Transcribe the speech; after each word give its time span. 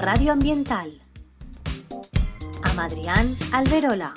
Radio 0.00 0.32
Ambiental 0.32 0.88
amb 2.62 2.78
Adrián 2.80 3.36
Alberola. 3.52 4.14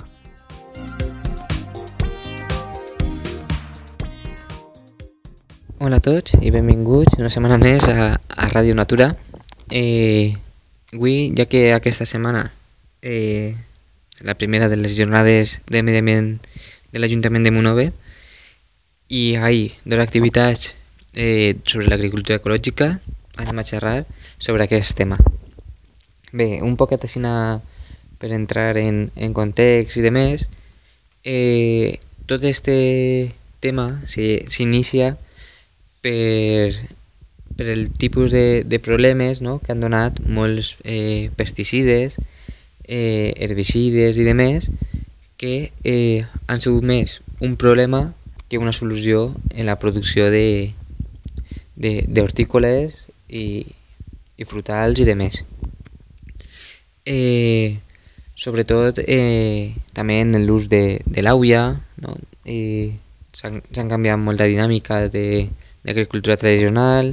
Hola 5.76 6.00
a 6.00 6.00
tots 6.00 6.38
i 6.40 6.54
benvinguts 6.54 7.18
una 7.20 7.28
setmana 7.28 7.60
més 7.60 7.84
a, 7.92 8.16
a 8.16 8.48
Ràdio 8.48 8.72
Natura. 8.72 9.10
Eh, 9.68 10.32
avui, 10.94 11.34
ja 11.36 11.44
que 11.52 11.66
aquesta 11.76 12.08
setmana, 12.08 12.46
eh, 13.02 13.52
la 14.24 14.38
primera 14.40 14.72
de 14.72 14.80
les 14.80 14.96
jornades 14.96 15.60
de 15.68 15.84
medi 15.84 16.00
ambient 16.00 16.38
de 16.96 17.04
l'Ajuntament 17.04 17.44
de 17.44 17.52
Monove, 17.52 17.90
i 19.12 19.36
ahir 19.36 19.74
dues 19.84 20.00
activitats 20.00 20.72
eh, 21.12 21.60
sobre 21.68 21.92
l'agricultura 21.92 22.40
ecològica, 22.40 22.94
anem 23.36 23.58
a 23.60 23.68
xerrar 23.68 23.98
sobre 24.38 24.64
aquest 24.64 24.96
tema. 24.96 25.20
Bé, 26.34 26.58
un 26.66 26.74
poquet 26.74 27.04
així 27.06 27.20
per 28.18 28.30
entrar 28.34 28.76
en, 28.80 29.10
en 29.14 29.34
context 29.36 30.00
i 30.00 30.02
de 30.02 30.10
més, 30.10 30.48
eh, 31.22 32.00
tot 32.26 32.42
este 32.42 33.30
tema 33.62 34.02
s'inicia 34.10 35.16
per, 36.02 36.74
per 37.54 37.68
el 37.70 37.90
tipus 37.90 38.34
de, 38.34 38.64
de 38.66 38.80
problemes 38.82 39.40
no? 39.46 39.60
que 39.62 39.70
han 39.72 39.80
donat 39.84 40.18
molts 40.26 40.74
eh, 40.82 41.30
pesticides, 41.38 42.18
eh, 42.84 43.32
herbicides 43.38 44.18
i 44.18 44.26
demés 44.26 44.70
que 45.38 45.70
eh, 45.84 46.26
han 46.46 46.60
sigut 46.60 46.82
més 46.82 47.20
un 47.40 47.56
problema 47.56 48.12
que 48.48 48.58
una 48.58 48.72
solució 48.74 49.34
en 49.54 49.66
la 49.70 49.78
producció 49.78 50.28
d'hortícoles 51.78 53.06
i, 53.28 53.66
i 54.36 54.44
frutals 54.44 54.98
i 55.00 55.06
demés. 55.08 55.44
Eh, 57.04 57.80
sobretot 58.34 58.98
eh, 59.04 59.74
també 59.92 60.20
en 60.24 60.34
l'ús 60.46 60.68
de, 60.72 61.00
de 61.06 61.22
l'auia, 61.22 61.66
no? 62.00 62.16
eh, 62.44 62.96
s'han 63.34 63.62
canviat 63.90 64.18
molt 64.18 64.40
la 64.40 64.48
dinàmica 64.50 65.06
de, 65.12 65.50
l'agricultura 65.84 66.36
tradicional, 66.36 67.12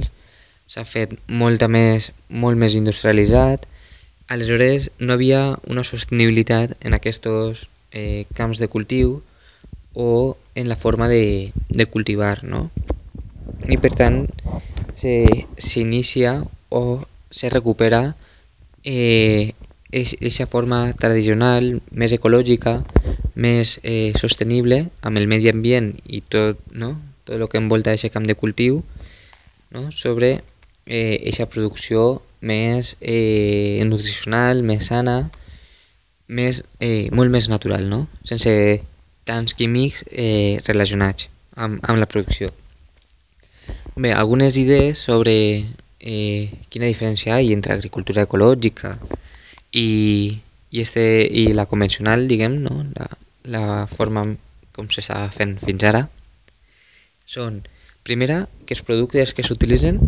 s'ha 0.66 0.84
fet 0.88 1.12
molta 1.28 1.68
més, 1.68 2.10
molt 2.28 2.58
més 2.58 2.74
industrialitzat, 2.74 3.68
aleshores 4.32 4.88
no 4.98 5.14
havia 5.14 5.42
una 5.68 5.84
sostenibilitat 5.84 6.72
en 6.80 6.96
aquests 6.96 7.68
eh, 7.92 8.24
camps 8.34 8.58
de 8.58 8.70
cultiu 8.72 9.20
o 9.92 10.36
en 10.54 10.68
la 10.72 10.76
forma 10.76 11.08
de, 11.12 11.52
de 11.68 11.86
cultivar, 11.86 12.40
no? 12.44 12.70
I 13.68 13.76
per 13.76 13.92
tant 13.92 14.24
s'inicia 14.96 16.38
o 16.72 17.02
se 17.30 17.50
recupera 17.52 18.14
eh, 18.84 19.52
aquesta 19.92 20.46
forma 20.48 20.92
tradicional, 20.96 21.76
més 21.92 22.12
ecològica, 22.16 22.80
més 23.34 23.78
eh, 23.82 24.12
sostenible 24.16 24.86
amb 25.04 25.20
el 25.20 25.28
medi 25.28 25.50
ambient 25.52 25.92
i 26.06 26.22
tot, 26.24 26.60
no? 26.72 26.96
tot 27.24 27.36
el 27.38 27.48
que 27.48 27.60
envolta 27.60 27.92
aquest 27.92 28.12
camp 28.14 28.26
de 28.26 28.36
cultiu 28.36 28.82
no? 29.70 29.90
sobre 29.92 30.40
aquesta 30.86 31.44
eh, 31.44 31.50
producció 31.50 32.22
més 32.40 32.96
eh, 33.00 33.84
nutricional, 33.86 34.64
més 34.66 34.88
sana, 34.90 35.30
més, 36.26 36.64
eh, 36.80 37.08
molt 37.12 37.30
més 37.30 37.48
natural, 37.52 37.86
no? 37.88 38.06
sense 38.24 38.50
tants 39.28 39.54
químics 39.54 40.02
eh, 40.10 40.58
relacionats 40.66 41.28
amb, 41.54 41.78
amb 41.84 42.00
la 42.00 42.08
producció. 42.10 42.50
Bé, 43.94 44.10
algunes 44.16 44.56
idees 44.56 44.98
sobre 44.98 45.34
eh, 46.00 46.50
quina 46.72 46.88
diferència 46.88 47.38
hi 47.38 47.52
ha 47.52 47.56
entre 47.56 47.76
agricultura 47.76 48.24
ecològica 48.26 48.96
i, 49.72 50.38
i, 50.70 50.80
este, 50.80 51.04
i 51.28 51.52
la 51.56 51.66
convencional, 51.66 52.28
diguem, 52.28 52.60
no? 52.62 52.84
la, 52.96 53.08
la 53.44 53.64
forma 53.90 54.26
com 54.72 54.88
s'està 54.88 55.26
fent 55.34 55.58
fins 55.60 55.84
ara 55.84 56.06
són, 57.32 57.62
primera, 58.04 58.46
que 58.66 58.74
els 58.76 58.84
productes 58.84 59.32
que 59.32 59.44
s'utilitzen 59.46 60.00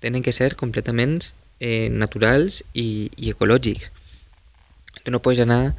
tenen 0.00 0.24
que 0.24 0.32
ser 0.32 0.54
completament 0.56 1.18
eh, 1.60 1.88
naturals 1.92 2.62
i, 2.72 3.10
i 3.20 3.32
ecològics. 3.34 3.90
Tu 5.04 5.12
no 5.12 5.20
pots 5.20 5.42
anar 5.44 5.74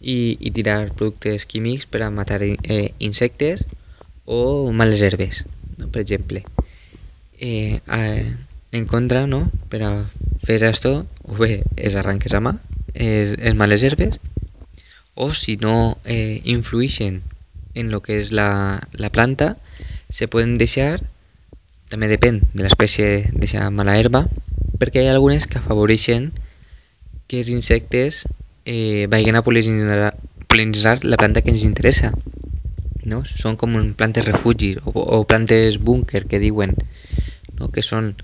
i, 0.00 0.38
i 0.40 0.52
tirar 0.56 0.94
productes 0.96 1.44
químics 1.48 1.84
per 1.90 2.02
a 2.06 2.10
matar 2.14 2.40
eh, 2.44 2.94
insectes 2.98 3.66
o 4.24 4.70
males 4.72 5.04
herbes, 5.04 5.44
no? 5.76 5.90
per 5.92 6.02
exemple. 6.04 6.44
Eh, 7.38 7.80
eh, 7.84 8.36
en 8.72 8.86
contra, 8.86 9.26
no? 9.26 9.50
per 9.68 9.82
a 9.84 9.92
fer 10.48 10.62
això, 10.64 11.04
o 11.28 11.36
bé 11.36 11.62
es 11.76 11.96
arranques 12.00 12.32
a 12.32 12.40
mà, 12.40 12.56
es, 12.94 13.34
es 13.36 13.54
males 13.54 13.84
herbes, 13.84 14.16
o 15.14 15.32
si 15.34 15.58
no 15.60 15.98
eh, 16.04 16.40
influeixen 16.44 17.22
en 17.74 17.90
lo 17.92 18.00
que 18.00 18.16
és 18.22 18.32
la, 18.32 18.80
la 18.92 19.10
planta 19.12 19.56
se 20.08 20.28
poden 20.30 20.56
deixar, 20.56 21.02
també 21.92 22.08
depèn 22.08 22.40
de 22.54 22.64
l'espècie 22.64 23.28
d'aquesta 23.28 23.68
mala 23.74 23.98
herba, 24.00 24.24
perquè 24.80 25.02
hi 25.02 25.10
ha 25.10 25.16
algunes 25.16 25.46
que 25.50 25.60
afavoreixen 25.60 26.30
que 27.28 27.42
els 27.42 27.52
insectes 27.52 28.24
eh, 28.64 29.06
vagin 29.10 29.36
a 29.36 29.44
polinitzar, 29.44 30.14
polinitzar 30.48 30.98
la 31.04 31.20
planta 31.20 31.42
que 31.42 31.52
ens 31.52 31.66
interessa. 31.68 32.14
No? 33.08 33.22
Són 33.24 33.56
com 33.60 33.76
plantes 33.96 34.24
refugi 34.24 34.74
o, 34.84 34.92
o 34.92 35.24
plantes 35.28 35.78
búnquer 35.80 36.24
que 36.28 36.40
diuen, 36.40 36.74
no? 37.58 37.72
que 37.72 37.84
són 37.84 38.14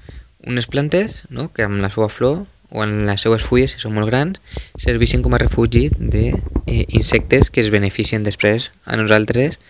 unes 0.47 0.67
plantes 0.67 1.25
no? 1.31 1.51
que 1.53 1.65
amb 1.65 1.81
la 1.83 1.91
seva 1.93 2.11
flor 2.13 2.45
o 2.75 2.83
en 2.83 3.05
les 3.07 3.23
seues 3.23 3.45
fulles, 3.47 3.75
que 3.75 3.83
són 3.83 3.95
molt 3.95 4.11
grans, 4.11 4.41
serveixen 4.83 5.23
com 5.23 5.35
a 5.37 5.41
refugi 5.41 5.89
d'insectes 5.95 7.49
eh, 7.49 7.53
que 7.53 7.63
es 7.63 7.71
beneficien 7.71 8.27
després 8.27 8.73
a 8.85 8.99
nosaltres 8.99 9.61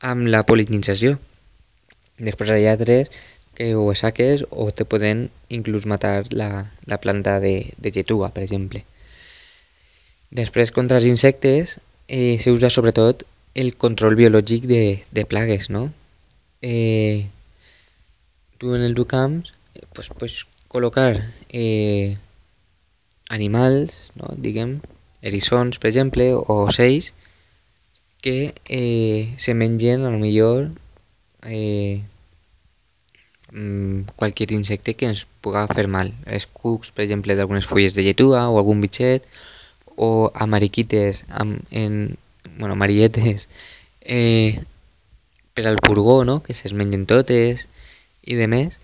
amb 0.00 0.30
la 0.32 0.44
polinització. 0.48 1.18
Després 2.18 2.54
hi 2.54 2.66
ha 2.66 2.72
altres 2.74 3.12
que 3.58 3.74
o 3.74 3.90
saques 3.98 4.46
o 4.50 4.70
te 4.70 4.86
poden 4.86 5.28
inclús 5.50 5.84
matar 5.90 6.30
la, 6.30 6.70
la 6.86 7.00
planta 7.02 7.38
de, 7.42 7.74
de 7.76 7.90
lletuga, 7.90 8.30
per 8.30 8.46
exemple. 8.46 8.84
Després, 10.30 10.70
contra 10.72 11.00
els 11.00 11.08
insectes, 11.10 11.78
eh, 12.06 12.38
s'usa 12.38 12.70
sobretot 12.70 13.24
el 13.58 13.74
control 13.74 14.14
biològic 14.14 14.68
de, 14.70 15.02
de 15.10 15.24
plagues, 15.26 15.68
no? 15.74 15.88
Eh, 16.62 17.26
tu 18.58 18.74
en 18.74 18.84
el 18.86 18.94
teu 18.94 19.06
camp 19.10 19.40
pues, 19.92 20.10
pues, 20.18 20.46
col·locar 20.68 21.16
eh, 21.48 22.16
animals, 23.30 24.12
no? 24.14 24.34
diguem, 24.36 24.78
eriçons, 25.22 25.78
per 25.78 25.90
exemple, 25.90 26.32
o 26.34 26.64
ocells, 26.66 27.12
que 28.22 28.54
eh, 28.68 29.34
se 29.38 29.54
mengen, 29.54 30.04
a 30.04 30.10
lo 30.10 30.18
millor, 30.18 30.70
eh, 31.46 32.02
mm, 33.52 34.14
qualsevol 34.16 34.58
insecte 34.58 34.94
que 34.94 35.06
ens 35.06 35.26
puga 35.40 35.66
fer 35.70 35.86
mal. 35.88 36.12
Els 36.26 36.48
cucs, 36.50 36.90
per 36.92 37.06
exemple, 37.06 37.36
d'algunes 37.38 37.66
fulles 37.66 37.94
de 37.94 38.04
lletua 38.04 38.48
o 38.50 38.58
algun 38.58 38.82
bitxet, 38.82 39.26
o 39.98 40.30
amariquites 40.34 41.24
amb, 41.28 41.62
en, 41.70 42.16
bueno, 42.58 42.76
marietes 42.76 43.48
eh, 44.00 44.62
per 45.54 45.66
al 45.66 45.76
purgó, 45.82 46.24
no? 46.24 46.42
que 46.42 46.54
se's 46.54 46.72
mengen 46.72 47.06
totes 47.06 47.66
i 48.22 48.38
de 48.38 48.46
més, 48.46 48.78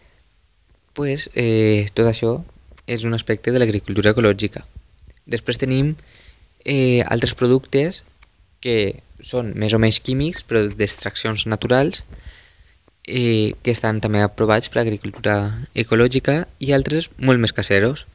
pues, 0.94 1.28
eh, 1.34 1.87
tot 1.94 2.09
això 2.09 2.38
és 2.87 3.05
un 3.05 3.15
aspecte 3.15 3.53
de 3.53 3.60
l'agricultura 3.60 4.15
ecològica. 4.15 4.65
Després 5.27 5.59
tenim 5.60 5.94
eh, 6.65 7.03
altres 7.09 7.34
productes 7.34 8.03
que 8.65 9.00
són 9.21 9.53
més 9.60 9.75
o 9.77 9.81
menys 9.81 10.00
químics, 10.05 10.43
però 10.47 10.65
d'extraccions 10.69 11.47
naturals, 11.50 12.05
eh, 13.06 13.53
que 13.62 13.72
estan 13.72 14.00
també 14.00 14.22
aprovats 14.25 14.71
per 14.71 14.81
l'agricultura 14.81 15.37
ecològica 15.75 16.44
i 16.61 16.73
altres 16.73 17.11
molt 17.19 17.40
més 17.40 17.52
caseros, 17.52 18.06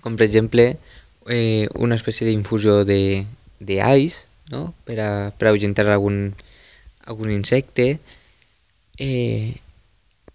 com 0.00 0.16
per 0.16 0.26
exemple 0.26 0.72
eh, 1.28 1.68
una 1.76 1.98
espècie 1.98 2.28
d'infusió 2.28 2.80
d'ais 2.88 4.22
no? 4.50 4.70
per, 4.84 4.98
a, 5.00 5.10
per 5.36 5.50
ahuyentar 5.50 5.86
algun, 5.88 6.32
algun 7.04 7.32
insecte, 7.32 7.98
eh, 8.98 9.60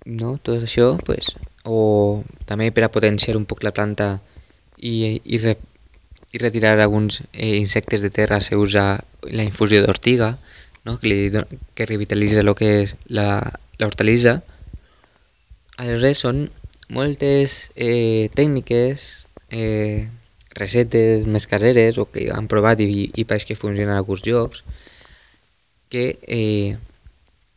no? 0.05 0.37
tot 0.37 0.63
això 0.63 0.95
pues, 1.05 1.35
o 1.65 2.23
també 2.45 2.71
per 2.71 2.85
a 2.85 2.93
potenciar 2.93 3.35
un 3.37 3.45
poc 3.49 3.65
la 3.65 3.73
planta 3.73 4.19
i, 4.77 5.19
i, 5.23 5.37
re, 5.41 5.57
i 6.31 6.41
retirar 6.41 6.77
alguns 6.79 7.23
eh, 7.33 7.57
insectes 7.57 8.01
de 8.01 8.11
terra 8.13 8.41
se 8.41 8.55
usa 8.55 9.03
la 9.25 9.43
infusió 9.43 9.81
d'ortiga, 9.83 10.37
no? 10.85 10.99
que, 10.99 11.09
li, 11.09 11.45
que 11.73 11.89
revitalitza 11.89 12.43
el 12.45 12.53
que 12.55 12.71
és 12.83 12.95
l'hortalissa. 13.09 14.39
Aleshores 15.81 16.21
són 16.21 16.45
moltes 16.93 17.71
eh, 17.75 18.29
tècniques, 18.37 19.25
eh, 19.49 20.07
recetes 20.55 21.25
més 21.27 21.47
caseres 21.51 21.97
o 21.99 22.05
que 22.07 22.29
han 22.31 22.47
provat 22.47 22.79
i, 22.79 23.09
i 23.11 23.25
pareix 23.27 23.47
que 23.49 23.57
funcionen 23.59 23.95
a 23.95 23.99
alguns 23.99 24.23
llocs 24.27 24.63
que 25.91 26.17
eh, 26.27 26.77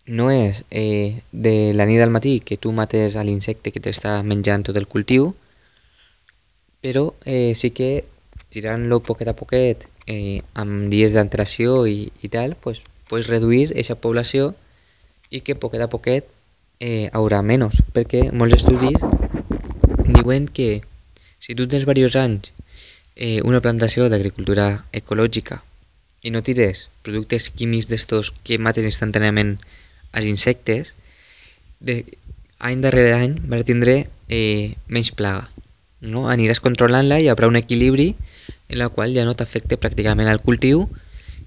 no 0.08 0.30
és 0.32 0.64
eh, 0.70 1.20
de 1.32 1.72
la 1.76 1.86
nit 1.86 2.00
al 2.00 2.10
matí 2.10 2.40
que 2.40 2.56
tu 2.56 2.72
mates 2.72 3.16
a 3.16 3.24
l'insecte 3.24 3.70
que 3.70 3.82
t'està 3.84 4.18
menjant 4.24 4.64
tot 4.64 4.76
el 4.80 4.88
cultiu, 4.88 5.34
però 6.80 7.12
eh, 7.24 7.52
sí 7.54 7.70
que 7.76 8.04
tirant-lo 8.48 9.02
poquet 9.04 9.28
a 9.28 9.36
poquet 9.36 9.84
eh, 10.08 10.40
amb 10.56 10.88
dies 10.88 11.12
d'antelació 11.12 11.84
i, 11.86 12.08
i 12.24 12.32
tal, 12.32 12.56
pues, 12.56 12.82
pues 13.08 13.28
reduir 13.28 13.68
aquesta 13.70 14.00
població 14.00 14.54
i 15.30 15.44
que 15.44 15.54
poquet 15.54 15.84
a 15.84 15.92
poquet 15.92 16.28
eh, 16.80 17.10
haurà 17.12 17.42
menys, 17.44 17.82
perquè 17.92 18.30
molts 18.32 18.62
estudis 18.62 19.04
diuen 20.08 20.48
que 20.48 20.80
si 21.38 21.54
tu 21.54 21.68
tens 21.68 21.84
diversos 21.84 22.16
anys 22.16 22.54
eh, 23.14 23.42
una 23.44 23.60
plantació 23.60 24.08
d'agricultura 24.08 24.86
ecològica 24.92 25.60
i 26.24 26.32
no 26.32 26.42
tires 26.42 26.88
productes 27.04 27.50
químics 27.50 27.90
d'estos 27.90 28.32
que 28.42 28.58
maten 28.58 28.88
instantàniament 28.88 29.58
els 30.12 30.26
insectes, 30.26 30.94
de, 31.80 32.04
any 32.58 32.82
darrere 32.82 33.14
any 33.14 33.38
vas 33.46 33.64
tindre 33.64 34.06
eh, 34.28 34.74
menys 34.88 35.12
plaga. 35.14 35.48
No? 36.00 36.26
Aniràs 36.30 36.62
controlant-la 36.62 37.18
i 37.18 37.26
hi 37.26 37.30
haurà 37.32 37.50
un 37.50 37.58
equilibri 37.58 38.12
en 38.68 38.78
la 38.78 38.88
qual 38.88 39.14
ja 39.14 39.24
no 39.26 39.34
t'afecta 39.34 39.78
pràcticament 39.80 40.30
al 40.30 40.42
cultiu 40.42 40.86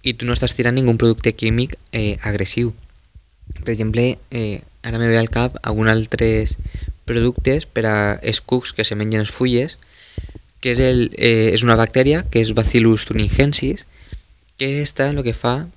i 0.04 0.16
tu 0.18 0.26
no 0.26 0.34
estàs 0.34 0.56
tirant 0.58 0.76
ningú 0.76 0.96
producte 0.98 1.36
químic 1.38 1.78
eh, 1.92 2.18
agressiu. 2.24 2.74
Per 3.62 3.72
exemple, 3.74 4.18
eh, 4.32 4.62
ara 4.84 5.00
me 5.00 5.08
ve 5.08 5.20
al 5.20 5.30
cap 5.30 5.60
alguns 5.62 5.92
altres 5.92 6.58
productes 7.06 7.68
per 7.68 7.86
a 7.86 7.96
els 8.24 8.42
cucs 8.42 8.74
que 8.74 8.86
se 8.88 8.96
mengen 8.96 9.26
les 9.26 9.32
fulles, 9.32 9.78
que 10.62 10.72
és, 10.74 10.80
el, 10.80 11.10
eh, 11.18 11.52
és 11.54 11.64
una 11.66 11.78
bactèria, 11.78 12.24
que 12.30 12.42
és 12.42 12.54
Bacillus 12.58 13.06
thuringiensis, 13.06 13.86
que 14.58 14.82
esta 14.82 15.10
el 15.10 15.24
que 15.26 15.34
fa 15.34 15.68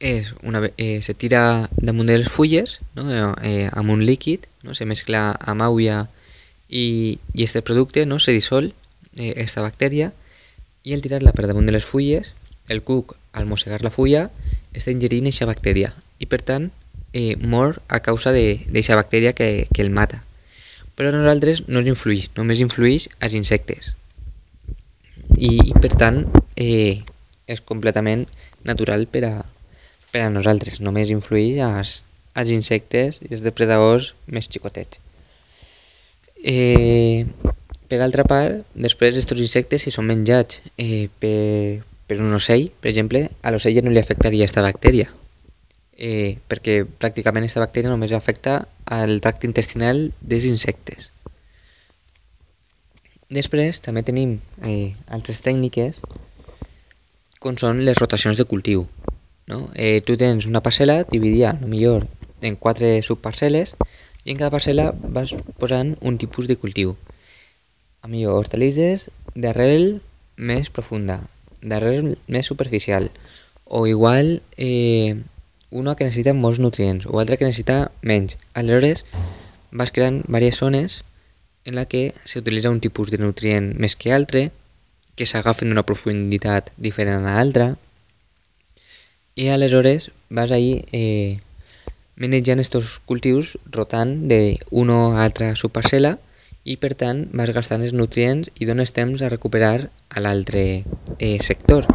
és 0.00 0.32
una, 0.42 0.62
eh, 0.78 1.02
se 1.02 1.14
tira 1.14 1.68
damunt 1.76 2.08
de 2.08 2.16
les 2.18 2.28
fulles 2.32 2.80
no? 2.96 3.04
eh, 3.44 3.68
amb 3.70 3.92
un 3.92 4.04
líquid, 4.04 4.48
no? 4.64 4.74
se 4.74 4.88
mescla 4.88 5.36
amb 5.38 5.62
aigua 5.62 6.08
i, 6.68 7.18
i 7.34 7.44
este 7.44 7.60
producte 7.62 8.06
no? 8.06 8.18
se 8.18 8.32
dissol, 8.32 8.72
eh, 9.16 9.34
esta 9.36 9.62
bactèria, 9.62 10.12
i 10.82 10.96
al 10.96 11.04
tirar-la 11.04 11.36
per 11.36 11.46
damunt 11.46 11.68
de 11.68 11.76
les 11.76 11.84
fulles, 11.84 12.32
el 12.72 12.80
cuc, 12.82 13.14
al 13.36 13.46
mossegar 13.46 13.82
la 13.84 13.92
fulla, 13.92 14.30
està 14.72 14.90
ingerint 14.90 15.28
aquesta 15.28 15.48
bactèria 15.50 15.92
i 16.18 16.26
per 16.26 16.40
tant 16.48 16.70
eh, 17.12 17.36
mor 17.36 17.82
a 17.88 18.00
causa 18.00 18.32
d'aquesta 18.32 18.96
bactèria 18.96 19.34
que, 19.36 19.68
que 19.68 19.84
el 19.84 19.92
mata. 19.92 20.24
Però 20.96 21.10
a 21.10 21.16
nosaltres 21.16 21.66
no 21.68 21.80
ens 21.82 21.92
influeix, 21.92 22.30
només 22.36 22.60
influeix 22.64 23.08
als 23.20 23.36
insectes. 23.36 23.94
I, 25.36 25.60
i 25.70 25.74
per 25.76 25.92
tant 25.92 26.24
eh, 26.56 27.02
és 27.50 27.60
completament 27.60 28.26
natural 28.64 29.06
per 29.10 29.24
a, 29.28 29.34
per 30.12 30.24
a 30.26 30.32
nosaltres, 30.32 30.80
només 30.84 31.12
influeix 31.14 31.60
als, 31.64 32.00
als 32.34 32.50
insectes 32.54 33.20
i 33.24 33.32
els 33.34 33.44
depredadors 33.44 34.14
més 34.26 34.48
xicotets. 34.50 35.00
Eh, 36.40 37.26
per 37.90 38.00
altra 38.00 38.24
part, 38.24 38.64
després 38.74 39.16
aquests 39.18 39.42
insectes, 39.42 39.84
si 39.84 39.92
són 39.94 40.08
menjats 40.08 40.62
eh, 40.78 41.08
per, 41.20 41.82
per 42.08 42.20
un 42.22 42.34
ocell, 42.36 42.68
per 42.80 42.90
exemple, 42.92 43.26
a 43.42 43.52
l'ocell 43.52 43.82
no 43.84 43.92
li 43.92 44.00
afectaria 44.00 44.46
aquesta 44.46 44.64
bactèria, 44.64 45.10
eh, 45.98 46.38
perquè 46.48 46.82
pràcticament 46.86 47.44
aquesta 47.44 47.62
bactèria 47.62 47.92
només 47.92 48.14
afecta 48.16 48.60
al 48.86 49.18
tracte 49.20 49.46
intestinal 49.50 50.08
dels 50.20 50.46
insectes. 50.48 51.10
Després 53.30 53.78
també 53.84 54.02
tenim 54.02 54.40
eh, 54.66 54.90
altres 55.06 55.38
tècniques 55.44 56.00
com 57.40 57.54
són 57.56 57.84
les 57.86 57.96
rotacions 57.96 58.40
de 58.40 58.44
cultiu. 58.44 58.88
No? 59.50 59.68
Eh, 59.74 60.00
tu 60.06 60.14
tens 60.14 60.46
una 60.46 60.62
parcel·la 60.62 61.02
dividida, 61.10 61.56
millor 61.66 62.06
en 62.40 62.56
quatre 62.56 63.00
subparcel·les 63.02 63.74
i 64.24 64.32
en 64.32 64.38
cada 64.38 64.52
parcel·la 64.54 64.92
vas 64.94 65.34
posant 65.58 65.96
un 66.06 66.18
tipus 66.22 66.46
de 66.46 66.56
cultiu 66.56 66.94
a 68.00 68.08
millor 68.08 68.38
hortalisses 68.38 69.08
d'arrel 69.34 70.00
més 70.36 70.70
profunda, 70.72 71.18
d'arrel 71.60 72.14
més 72.28 72.48
superficial, 72.48 73.10
o 73.66 73.86
igual 73.86 74.40
eh, 74.56 75.18
una 75.70 75.94
que 75.94 76.06
necessita 76.06 76.34
molts 76.34 76.58
nutrients 76.62 77.06
o 77.06 77.20
altra 77.20 77.36
que 77.36 77.46
necessita 77.46 77.90
menys. 78.02 78.38
Aleshores 78.54 79.04
vas 79.70 79.92
creant 79.94 80.22
diverses 80.26 80.62
zones 80.62 81.02
en 81.64 81.76
la 81.76 81.84
que 81.84 82.14
s'utilitza 82.24 82.72
un 82.72 82.80
tipus 82.80 83.12
de 83.12 83.20
nutrient 83.20 83.74
més 83.78 83.94
que 83.94 84.14
altre, 84.16 84.48
que 85.14 85.28
s'agafen 85.28 85.70
d'una 85.70 85.86
profunditat 85.86 86.72
diferent 86.78 87.20
a 87.20 87.36
l'altra, 87.36 87.74
i 89.40 89.48
aleshores 89.48 90.10
vas 90.28 90.52
ahir 90.52 90.84
eh, 90.92 91.40
manejant 92.20 92.60
aquests 92.60 92.98
cultius 93.08 93.54
rotant 93.72 94.12
d'una 94.28 94.98
a 95.16 95.22
altra 95.24 95.54
subparcel·la 95.56 96.18
i 96.68 96.76
per 96.76 96.92
tant 97.02 97.22
vas 97.32 97.52
gastant 97.56 97.80
els 97.80 97.94
nutrients 97.96 98.50
i 98.60 98.68
dones 98.68 98.92
temps 98.92 99.22
a 99.24 99.30
recuperar 99.32 99.88
a 99.88 100.20
l'altre 100.20 100.64
eh, 101.16 101.38
sector 101.40 101.88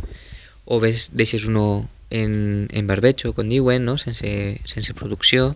o 0.66 0.80
ves 0.82 1.12
deixes 1.14 1.46
uno 1.46 1.86
en, 2.10 2.66
en 2.74 2.88
barbecho, 2.90 3.34
com 3.38 3.50
diuen, 3.50 3.86
no? 3.86 4.00
sense, 4.02 4.32
sense 4.66 4.96
producció 4.98 5.54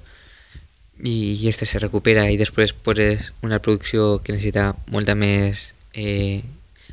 i, 1.02 1.42
i 1.42 1.48
este 1.50 1.66
se 1.66 1.82
recupera 1.82 2.28
i 2.30 2.38
després 2.38 2.74
poses 2.74 3.32
una 3.42 3.62
producció 3.66 4.20
que 4.22 4.36
necessita 4.36 4.76
molta 4.94 5.18
més 5.18 5.72
eh, 5.98 6.46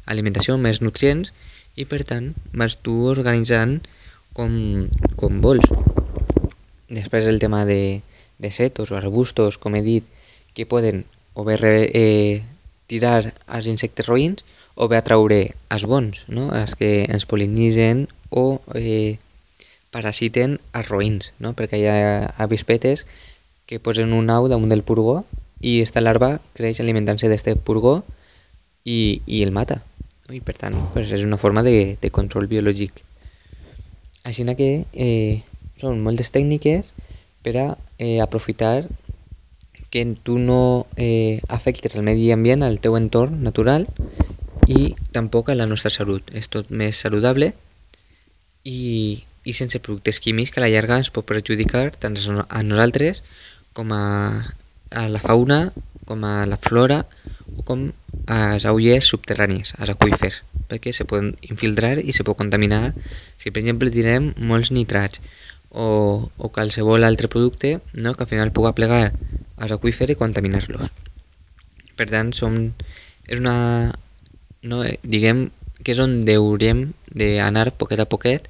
alimentació, 0.07 0.57
més 0.57 0.81
nutrients 0.81 1.35
i 1.77 1.85
per 1.85 2.01
tant 2.09 2.33
vas 2.57 2.81
tu 2.81 2.97
organitzant 3.13 3.83
com, 4.37 4.53
com 5.17 5.41
vols. 5.41 5.65
Després 6.93 7.27
el 7.27 7.41
tema 7.41 7.65
de, 7.65 8.03
de 8.39 8.51
setos 8.53 8.93
o 8.93 9.01
arbustos, 9.01 9.57
com 9.57 9.75
he 9.75 9.83
dit, 9.83 10.05
que 10.53 10.69
poden 10.69 11.05
o 11.37 11.45
bé 11.45 11.57
eh, 11.61 12.45
tirar 12.87 13.19
els 13.25 13.67
insectes 13.69 14.07
roïns 14.09 14.45
o 14.77 14.89
bé 14.89 15.01
atraure 15.01 15.41
els 15.73 15.87
bons, 15.89 16.25
no? 16.29 16.51
els 16.55 16.77
que 16.77 17.05
ens 17.05 17.27
polinitzen 17.29 18.07
o 18.31 18.61
eh, 18.77 19.19
parasiten 19.93 20.59
els 20.77 20.89
roïns, 20.93 21.33
no? 21.41 21.55
perquè 21.57 21.81
hi 21.81 21.89
ha 21.89 22.29
avispetes 22.45 23.07
que 23.67 23.81
posen 23.81 24.13
un 24.13 24.31
au 24.31 24.49
damunt 24.53 24.73
del 24.73 24.85
purgó 24.87 25.25
i 25.61 25.81
esta 25.83 26.05
larva 26.05 26.37
creix 26.55 26.81
alimentant-se 26.81 27.29
d'aquest 27.33 27.65
purgó 27.65 27.99
i, 28.85 29.21
i 29.27 29.43
el 29.43 29.53
mata. 29.53 29.83
I 30.31 30.41
per 30.45 30.57
tant 30.59 30.77
pues, 30.93 31.11
és 31.13 31.25
una 31.25 31.39
forma 31.39 31.63
de, 31.67 31.97
de 32.01 32.11
control 32.11 32.49
biològic. 32.51 33.03
Així 34.27 34.43
que 34.59 34.71
eh, 34.93 35.43
són 35.79 36.01
moltes 36.03 36.33
tècniques 36.35 36.91
per 37.47 37.55
a 37.63 37.67
eh, 38.03 38.19
aprofitar 38.21 38.89
que 39.91 40.03
tu 40.27 40.41
no 40.43 40.87
eh, 40.97 41.39
afectes 41.49 41.95
el 41.95 42.03
medi 42.03 42.33
ambient, 42.35 42.65
al 42.67 42.81
teu 42.83 42.97
entorn 42.99 43.39
natural 43.47 43.87
i 44.67 44.97
tampoc 45.15 45.49
a 45.49 45.55
la 45.55 45.69
nostra 45.71 45.93
salut. 45.95 46.35
És 46.35 46.51
tot 46.51 46.73
més 46.75 46.99
saludable 46.99 47.53
i, 48.67 49.23
i 49.47 49.55
sense 49.55 49.79
productes 49.79 50.19
químics 50.19 50.51
que 50.51 50.59
a 50.59 50.67
la 50.67 50.73
llarga 50.75 50.99
ens 50.99 51.13
pot 51.15 51.27
perjudicar 51.29 51.93
tant 51.95 52.19
a 52.19 52.63
nosaltres 52.67 53.23
com 53.79 53.95
a, 53.95 54.43
a 54.91 55.07
la 55.07 55.23
fauna, 55.23 55.71
com 56.07 56.27
a 56.27 56.41
la 56.51 56.59
flora 56.59 57.05
o 57.57 57.63
com 57.63 57.91
a 58.27 58.39
les 58.55 58.67
aulles 58.67 59.09
subterrànies, 59.13 59.75
als 59.79 59.93
aquífers, 59.95 60.43
perquè 60.71 60.93
se 60.93 61.07
poden 61.07 61.35
infiltrar 61.47 61.97
i 62.03 62.15
se 62.17 62.27
pot 62.27 62.39
contaminar 62.39 62.95
si 63.39 63.53
per 63.53 63.63
exemple 63.63 63.93
tirem 63.95 64.33
molts 64.37 64.73
nitrats 64.75 65.23
o, 65.71 66.31
o 66.37 66.51
qualsevol 66.51 67.07
altre 67.07 67.29
producte 67.29 67.77
no, 67.95 68.15
que 68.15 68.25
al 68.25 68.31
final 68.31 68.53
pugui 68.57 68.73
plegar 68.75 69.13
als 69.57 69.73
aquífers 69.77 70.17
i 70.17 70.19
contaminar-los. 70.19 70.91
Per 71.97 72.09
tant, 72.11 72.33
som, 72.37 72.57
és 73.29 73.41
una... 73.41 73.93
No, 74.67 74.83
diguem 75.05 75.47
que 75.87 75.95
és 75.95 76.01
on 76.03 76.19
hauríem 76.27 76.89
d'anar 77.15 77.71
poquet 77.79 78.01
a 78.03 78.09
poquet 78.11 78.49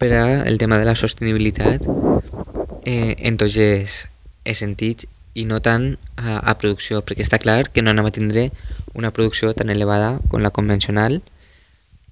per 0.00 0.08
a 0.16 0.22
el 0.48 0.56
tema 0.56 0.78
de 0.80 0.86
la 0.88 0.94
sostenibilitat 0.96 1.84
eh, 2.86 3.12
en 3.18 3.36
tots 3.36 3.58
els 3.60 4.06
sentits 4.56 5.04
i 5.36 5.44
no 5.44 5.60
tant 5.60 5.90
a, 6.16 6.38
a 6.40 6.56
producció, 6.56 7.02
perquè 7.04 7.24
està 7.26 7.38
clar 7.42 7.66
que 7.68 7.84
no 7.84 7.92
anem 7.92 8.08
a 8.08 8.14
tindre 8.16 8.48
una 8.96 9.12
producció 9.12 9.52
tan 9.52 9.68
elevada 9.70 10.16
com 10.32 10.40
la 10.40 10.52
convencional, 10.56 11.20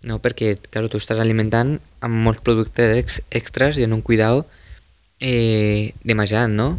no? 0.05 0.21
perquè 0.21 0.55
claro, 0.69 0.91
tu 0.93 1.01
estàs 1.01 1.23
alimentant 1.23 1.79
amb 2.05 2.21
molts 2.27 2.45
productes 2.45 2.93
ex 3.01 3.23
extras 3.33 3.81
i 3.81 3.87
en 3.89 3.97
un 3.97 4.05
cuidado 4.05 4.45
eh, 5.21 5.95
demasiat, 6.05 6.53
no? 6.53 6.79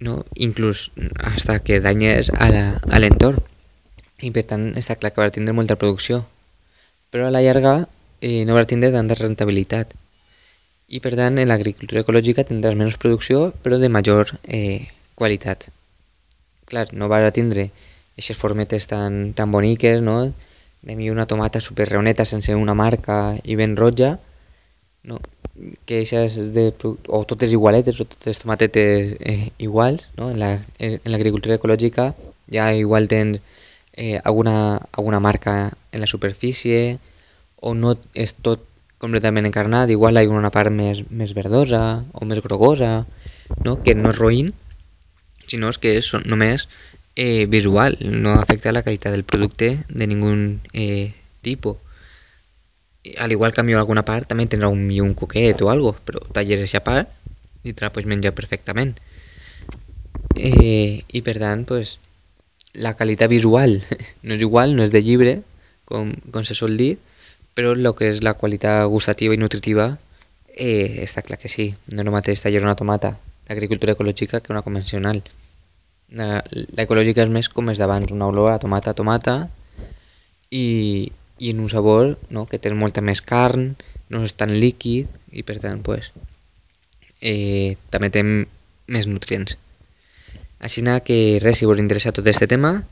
no? 0.00 0.24
inclús 0.34 0.92
hasta 1.18 1.58
que 1.58 1.80
danyes 1.80 2.30
a 2.38 2.98
l'entorn. 3.02 3.42
I 4.20 4.30
per 4.36 4.44
tant 4.44 4.74
està 4.76 4.98
clar 5.00 5.14
que 5.14 5.22
va 5.22 5.32
tindre 5.32 5.56
molta 5.56 5.78
producció. 5.80 6.26
Però 7.10 7.26
a 7.26 7.32
la 7.34 7.40
llarga 7.42 7.88
eh, 8.20 8.44
no 8.44 8.54
va 8.54 8.66
tindre 8.68 8.92
tanta 8.92 9.16
rentabilitat. 9.16 9.96
I 10.90 11.00
per 11.00 11.14
tant 11.16 11.38
en 11.38 11.48
l'agricultura 11.48 12.02
ecològica 12.04 12.44
tindràs 12.46 12.76
menys 12.76 12.98
producció 13.00 13.50
però 13.64 13.78
de 13.78 13.88
major 13.88 14.34
eh, 14.44 14.90
qualitat. 15.20 15.68
Clar, 16.70 16.88
no 16.96 17.10
vas 17.12 17.26
a 17.28 17.34
tindre 17.36 17.68
aquestes 18.14 18.40
formetes 18.40 18.88
tan, 18.88 19.34
tan 19.36 19.52
boniques, 19.52 20.00
no? 20.00 20.32
De 20.80 20.96
mi 20.96 21.10
una 21.12 21.28
tomata 21.28 21.60
super 21.60 21.88
reoneta 21.88 22.24
sense 22.24 22.56
una 22.56 22.74
marca 22.74 23.36
i 23.44 23.56
ben 23.60 23.76
roja, 23.76 24.16
no? 25.04 25.20
que 25.84 26.00
eixes 26.00 26.36
de, 26.54 26.70
o 26.80 27.24
totes 27.28 27.52
igualetes 27.52 28.00
o 28.00 28.06
totes 28.08 28.40
tomatetes 28.40 29.16
eh, 29.20 29.50
iguals, 29.58 30.08
no? 30.16 30.30
en 30.30 30.40
l'agricultura 30.40 31.52
la, 31.52 31.58
ecològica 31.60 32.14
ja 32.48 32.70
igual 32.72 33.08
tens 33.12 33.42
eh, 33.92 34.20
alguna, 34.24 34.80
alguna 34.92 35.20
marca 35.20 35.72
en 35.92 36.00
la 36.00 36.08
superfície 36.08 36.98
o 37.60 37.74
no 37.74 37.96
és 38.14 38.32
tot 38.40 38.64
completament 39.00 39.48
encarnat, 39.48 39.92
igual 39.92 40.16
hi 40.16 40.28
ha 40.28 40.32
una 40.36 40.52
part 40.52 40.72
més, 40.72 41.04
més 41.10 41.32
verdosa 41.36 42.04
o 42.12 42.24
més 42.28 42.40
grogosa, 42.44 43.06
no? 43.64 43.78
que 43.84 43.96
no 43.96 44.12
és 44.12 44.20
roïn, 44.20 44.52
sinó 45.50 45.70
que 45.82 45.96
és 45.98 46.08
només 46.24 46.68
eh, 47.16 47.46
visual, 47.46 47.98
no 48.00 48.34
afecta 48.38 48.72
la 48.72 48.82
qualitat 48.82 49.12
del 49.12 49.24
producte 49.24 49.84
de 49.88 50.06
ningú 50.06 50.32
eh, 50.72 51.12
tipus. 51.42 51.76
Al 53.18 53.32
igual 53.32 53.52
que 53.52 53.60
a 53.60 53.78
alguna 53.78 54.04
part 54.04 54.28
també 54.28 54.46
tindrà 54.46 54.68
un, 54.68 54.90
un 54.90 55.14
coquet 55.14 55.60
o 55.62 55.70
algo, 55.70 55.96
però 56.04 56.20
talles 56.32 56.60
aquesta 56.60 56.84
part 56.84 57.08
i 57.64 57.72
te 57.72 57.84
la 57.84 57.92
pots 57.92 58.06
menjar 58.06 58.34
perfectament. 58.36 58.94
Eh, 60.36 61.02
I 61.08 61.22
per 61.22 61.36
tant, 61.40 61.64
pues, 61.66 61.98
la 62.74 62.94
qualitat 62.96 63.28
visual 63.28 63.80
no 64.24 64.36
és 64.36 64.44
igual, 64.44 64.76
no 64.76 64.84
és 64.84 64.92
de 64.92 65.02
llibre, 65.02 65.40
com, 65.84 66.12
com 66.30 66.44
se 66.46 66.54
sol 66.54 66.76
dir, 66.76 66.98
però 67.56 67.74
el 67.74 67.90
que 67.96 68.12
és 68.12 68.22
la 68.22 68.36
qualitat 68.38 68.86
gustativa 68.88 69.34
i 69.34 69.40
nutritiva 69.40 69.96
eh, 70.54 71.02
està 71.02 71.24
clar 71.26 71.40
que 71.40 71.50
sí. 71.50 71.72
No 71.90 72.00
és 72.00 72.06
el 72.06 72.14
mateix 72.14 72.44
tallar 72.44 72.62
una 72.62 72.78
tomata 72.78 73.16
d'agricultura 73.48 73.96
ecològica 73.96 74.40
que 74.40 74.52
una 74.52 74.62
convencional. 74.62 75.24
L'ecològica 76.10 77.22
és 77.22 77.30
més 77.30 77.48
com 77.48 77.70
és 77.70 77.78
d'abans, 77.78 78.10
una 78.10 78.28
olor 78.30 78.50
a 78.52 78.58
tomata, 78.58 78.94
tomata 78.98 79.36
i, 80.50 81.10
i 81.38 81.50
en 81.52 81.60
un 81.62 81.70
sabor 81.70 82.16
no? 82.30 82.46
que 82.50 82.58
té 82.58 82.72
molta 82.74 83.00
més 83.00 83.22
carn, 83.22 83.76
no 84.10 84.24
és 84.26 84.34
tan 84.34 84.56
líquid 84.58 85.06
i 85.30 85.44
per 85.46 85.60
tant 85.62 85.82
pues, 85.86 86.10
eh, 87.22 87.76
també 87.94 88.10
té 88.10 88.24
més 88.24 89.06
nutrients. 89.06 89.56
Així 90.60 90.82
que 91.04 91.38
res, 91.40 91.58
si 91.58 91.66
vos 91.66 91.78
interessa 91.78 92.12
tot 92.12 92.26
aquest 92.26 92.44
tema, 92.50 92.84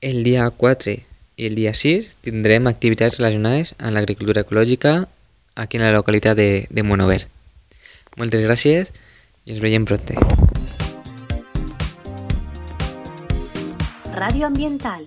el 0.00 0.22
dia 0.24 0.48
4 0.48 0.94
i 1.36 1.46
el 1.50 1.54
dia 1.58 1.74
6 1.74 2.16
tindrem 2.22 2.66
activitats 2.70 3.18
relacionades 3.18 3.74
amb 3.78 3.92
l'agricultura 3.92 4.46
ecològica 4.46 5.08
aquí 5.54 5.76
en 5.76 5.84
la 5.84 5.92
localitat 5.92 6.36
de, 6.36 6.66
de 6.70 6.82
Monover. 6.82 7.26
Moltes 8.16 8.46
gràcies 8.46 8.94
i 9.44 9.52
ens 9.52 9.60
veiem 9.60 9.84
pronte. 9.84 10.43
Radio 14.16 14.46
Ambiental 14.46 15.04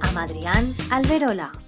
amb 0.00 0.18
Adrián 0.18 0.74
Alberola. 0.90 1.67